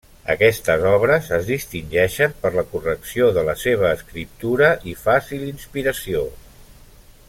[0.33, 6.29] Aquestes obres es distingeixen per la correcció de la seva escriptura i fàcil inspiració.